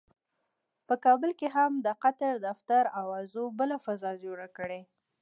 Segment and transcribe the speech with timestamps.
[0.87, 4.81] په کابل کې هم د قطر دفتر اوازو بله فضا جوړه کړې.